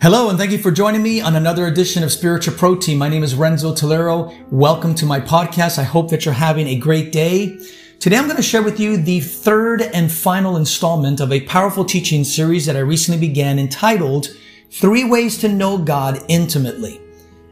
[0.00, 2.98] Hello, and thank you for joining me on another edition of Spiritual Protein.
[2.98, 4.32] My name is Renzo Tolero.
[4.48, 5.76] Welcome to my podcast.
[5.76, 7.58] I hope that you're having a great day.
[7.98, 11.84] Today I'm going to share with you the third and final installment of a powerful
[11.84, 14.28] teaching series that I recently began entitled
[14.70, 17.00] Three Ways to Know God Intimately.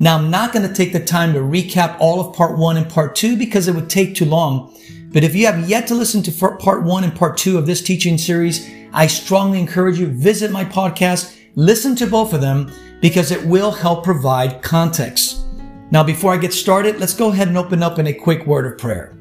[0.00, 2.90] Now I'm not going to take the time to recap all of part one and
[2.90, 4.76] part two because it would take too long.
[5.12, 7.82] But if you have yet to listen to part one and part two of this
[7.82, 13.30] teaching series, I strongly encourage you visit my podcast Listen to both of them because
[13.30, 15.44] it will help provide context.
[15.90, 18.64] Now, before I get started, let's go ahead and open up in a quick word
[18.64, 19.14] of prayer.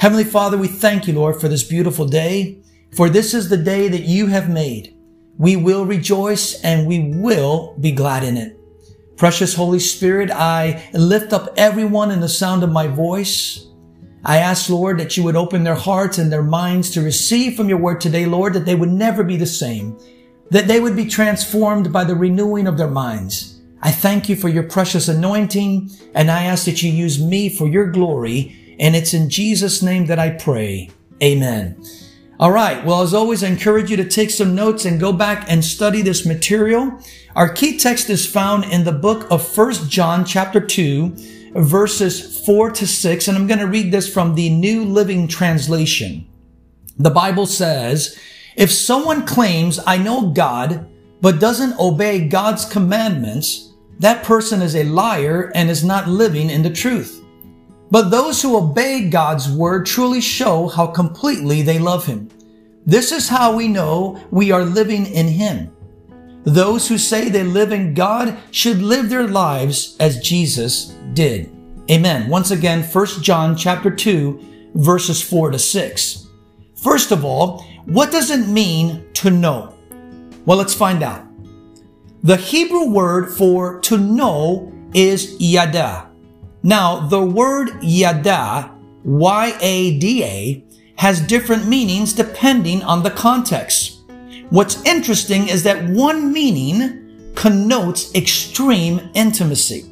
[0.00, 2.58] Heavenly Father, we thank you, Lord, for this beautiful day,
[2.96, 4.96] for this is the day that you have made.
[5.36, 8.58] We will rejoice and we will be glad in it.
[9.16, 13.68] Precious Holy Spirit, I lift up everyone in the sound of my voice.
[14.24, 17.68] I ask, Lord, that you would open their hearts and their minds to receive from
[17.68, 19.96] your word today, Lord, that they would never be the same
[20.50, 23.60] that they would be transformed by the renewing of their minds.
[23.80, 27.68] I thank you for your precious anointing, and I ask that you use me for
[27.68, 30.90] your glory, and it's in Jesus' name that I pray.
[31.22, 31.80] Amen.
[32.40, 32.84] All right.
[32.84, 36.02] Well, as always, I encourage you to take some notes and go back and study
[36.02, 37.00] this material.
[37.34, 42.70] Our key text is found in the book of First John chapter 2, verses 4
[42.70, 46.28] to 6, and I'm going to read this from the New Living Translation.
[46.96, 48.18] The Bible says,
[48.58, 54.82] if someone claims, I know God, but doesn't obey God's commandments, that person is a
[54.82, 57.24] liar and is not living in the truth.
[57.92, 62.30] But those who obey God's word truly show how completely they love Him.
[62.84, 65.70] This is how we know we are living in Him.
[66.42, 71.48] Those who say they live in God should live their lives as Jesus did.
[71.88, 72.28] Amen.
[72.28, 76.27] Once again, 1 John chapter 2, verses 4 to 6.
[76.80, 79.74] First of all, what does it mean to know?
[80.46, 81.24] Well, let's find out.
[82.22, 86.08] The Hebrew word for to know is yada.
[86.62, 88.72] Now, the word yada,
[89.04, 90.64] Y-A-D-A,
[90.96, 94.00] has different meanings depending on the context.
[94.50, 99.84] What's interesting is that one meaning connotes extreme intimacy.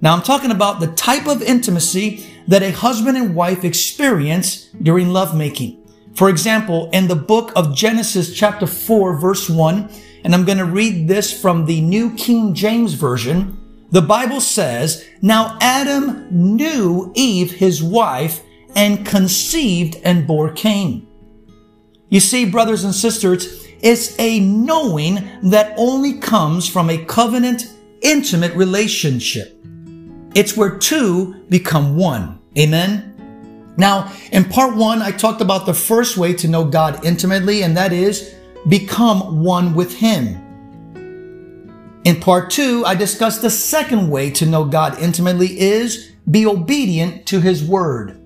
[0.00, 5.08] Now, I'm talking about the type of intimacy that a husband and wife experience during
[5.08, 5.77] lovemaking.
[6.18, 9.88] For example, in the book of Genesis chapter 4 verse 1,
[10.24, 15.06] and I'm going to read this from the New King James Version, the Bible says,
[15.22, 18.40] Now Adam knew Eve, his wife,
[18.74, 21.06] and conceived and bore Cain.
[22.08, 28.54] You see, brothers and sisters, it's a knowing that only comes from a covenant, intimate
[28.54, 29.56] relationship.
[30.34, 32.40] It's where two become one.
[32.58, 33.07] Amen.
[33.78, 37.76] Now, in part one, I talked about the first way to know God intimately, and
[37.76, 38.34] that is
[38.66, 40.44] become one with Him.
[42.04, 47.24] In part two, I discussed the second way to know God intimately is be obedient
[47.26, 48.20] to His Word.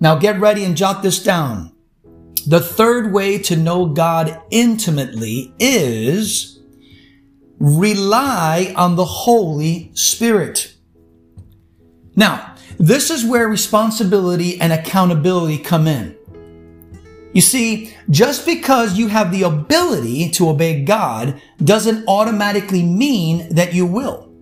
[0.00, 1.72] Now get ready and jot this down.
[2.46, 6.60] The third way to know God intimately is
[7.58, 10.72] rely on the Holy Spirit.
[12.16, 16.16] Now, this is where responsibility and accountability come in.
[17.32, 23.74] You see, just because you have the ability to obey God doesn't automatically mean that
[23.74, 24.32] you will.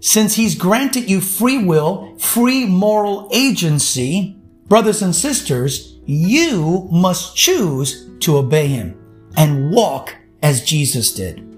[0.00, 4.36] Since He's granted you free will, free moral agency,
[4.66, 8.98] brothers and sisters, you must choose to obey Him
[9.36, 11.48] and walk as Jesus did.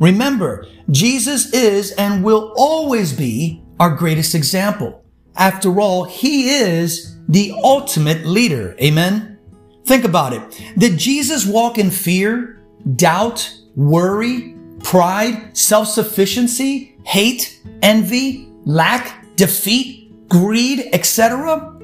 [0.00, 5.04] Remember, Jesus is and will always be our greatest example.
[5.38, 8.76] After all, he is the ultimate leader.
[8.82, 9.38] Amen.
[9.84, 10.42] Think about it.
[10.76, 12.60] Did Jesus walk in fear,
[12.96, 21.80] doubt, worry, pride, self-sufficiency, hate, envy, lack, defeat, greed, etc.?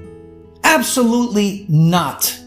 [0.64, 2.38] Absolutely not.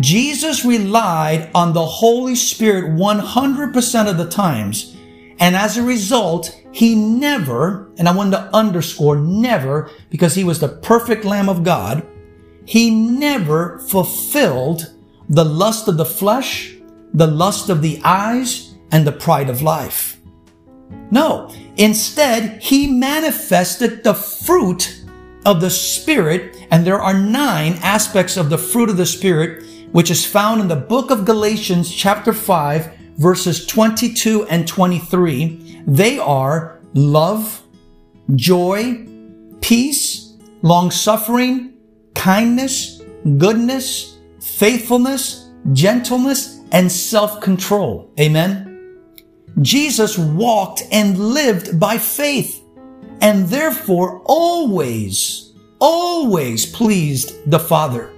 [0.00, 4.96] Jesus relied on the Holy Spirit 100% of the times
[5.38, 10.60] and as a result, he never, and I want to underscore never, because he was
[10.60, 12.06] the perfect Lamb of God,
[12.66, 14.94] he never fulfilled
[15.26, 16.76] the lust of the flesh,
[17.14, 20.20] the lust of the eyes, and the pride of life.
[21.10, 25.02] No, instead, he manifested the fruit
[25.46, 30.10] of the Spirit, and there are nine aspects of the fruit of the Spirit, which
[30.10, 36.80] is found in the book of Galatians, chapter 5, verses 22 and 23, they are
[36.94, 37.62] love,
[38.34, 39.06] joy,
[39.60, 41.74] peace, long suffering,
[42.14, 43.02] kindness,
[43.38, 48.10] goodness, faithfulness, gentleness, and self control.
[48.18, 48.72] Amen.
[49.62, 52.62] Jesus walked and lived by faith
[53.20, 58.10] and therefore always, always pleased the Father.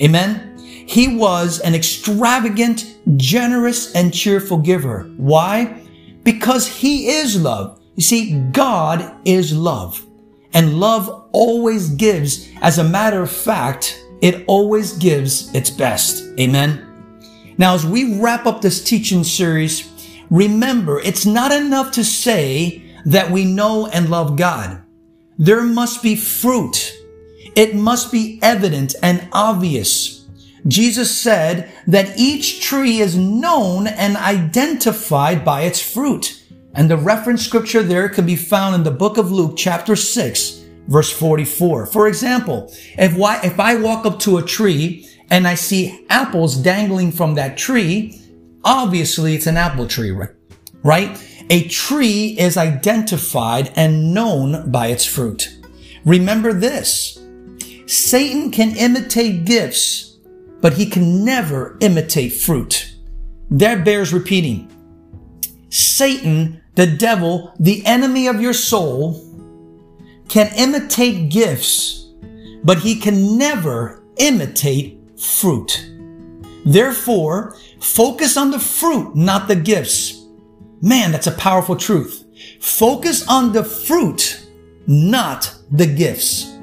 [0.00, 0.58] Amen.
[0.58, 5.04] He was an extravagant, generous, and cheerful giver.
[5.16, 5.81] Why?
[6.22, 7.80] Because he is love.
[7.96, 10.04] You see, God is love.
[10.54, 16.24] And love always gives, as a matter of fact, it always gives its best.
[16.38, 16.88] Amen.
[17.58, 19.90] Now, as we wrap up this teaching series,
[20.30, 24.82] remember, it's not enough to say that we know and love God.
[25.38, 26.94] There must be fruit.
[27.56, 30.21] It must be evident and obvious.
[30.66, 36.42] Jesus said that each tree is known and identified by its fruit.
[36.74, 40.64] And the reference scripture there can be found in the book of Luke, chapter 6,
[40.88, 41.86] verse 44.
[41.86, 43.14] For example, if,
[43.44, 48.20] if I walk up to a tree and I see apples dangling from that tree,
[48.64, 50.16] obviously it's an apple tree,
[50.82, 51.18] right?
[51.50, 55.58] A tree is identified and known by its fruit.
[56.04, 57.18] Remember this.
[57.86, 60.11] Satan can imitate gifts,
[60.62, 62.94] but he can never imitate fruit.
[63.50, 64.70] That bears repeating.
[65.68, 69.28] Satan the devil, the enemy of your soul,
[70.28, 72.08] can imitate gifts,
[72.64, 75.90] but he can never imitate fruit.
[76.64, 80.24] Therefore, focus on the fruit, not the gifts.
[80.80, 82.24] Man, that's a powerful truth.
[82.60, 84.46] Focus on the fruit,
[84.86, 86.56] not the gifts.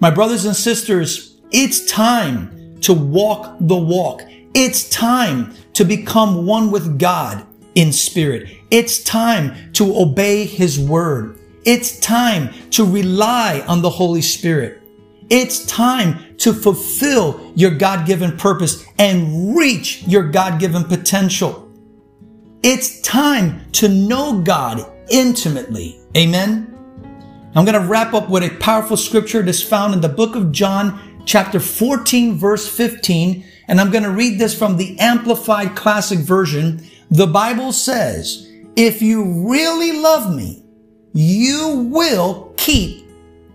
[0.00, 4.22] My brothers and sisters, it's time to walk the walk.
[4.54, 8.48] It's time to become one with God in spirit.
[8.70, 11.38] It's time to obey His word.
[11.64, 14.82] It's time to rely on the Holy Spirit.
[15.30, 21.70] It's time to fulfill your God-given purpose and reach your God-given potential.
[22.62, 26.00] It's time to know God intimately.
[26.16, 26.74] Amen.
[27.54, 30.52] I'm going to wrap up with a powerful scripture that's found in the book of
[30.52, 33.44] John, chapter 14, verse 15.
[33.68, 36.82] And I'm going to read this from the Amplified Classic Version.
[37.10, 40.64] The Bible says, if you really love me,
[41.12, 43.06] you will keep,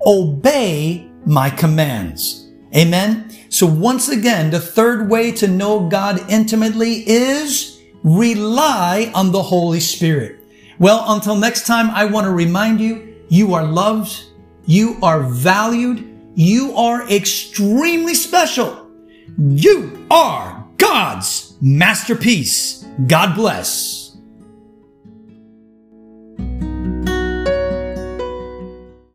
[0.06, 2.52] obey my commands.
[2.76, 3.32] Amen.
[3.50, 9.80] So once again, the third way to know God intimately is rely on the Holy
[9.80, 10.40] Spirit.
[10.78, 14.26] Well, until next time, I want to remind you, you are loved.
[14.66, 16.13] You are valued.
[16.36, 18.90] You are extremely special.
[19.38, 22.86] You are God's masterpiece.
[23.08, 24.03] God bless.